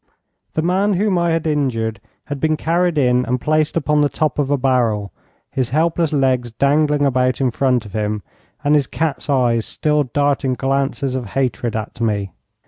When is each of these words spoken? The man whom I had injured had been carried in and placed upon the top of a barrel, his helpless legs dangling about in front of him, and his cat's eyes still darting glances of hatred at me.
The 0.53 0.63
man 0.63 0.93
whom 0.95 1.19
I 1.19 1.29
had 1.29 1.45
injured 1.45 2.01
had 2.25 2.39
been 2.39 2.57
carried 2.57 2.97
in 2.97 3.23
and 3.27 3.39
placed 3.39 3.77
upon 3.77 4.01
the 4.01 4.09
top 4.09 4.39
of 4.39 4.49
a 4.49 4.57
barrel, 4.57 5.11
his 5.51 5.69
helpless 5.69 6.11
legs 6.11 6.49
dangling 6.49 7.05
about 7.05 7.39
in 7.39 7.51
front 7.51 7.85
of 7.85 7.93
him, 7.93 8.23
and 8.63 8.73
his 8.73 8.87
cat's 8.87 9.29
eyes 9.29 9.63
still 9.63 10.05
darting 10.05 10.55
glances 10.55 11.13
of 11.13 11.27
hatred 11.37 11.75
at 11.75 12.01
me. 12.01 12.31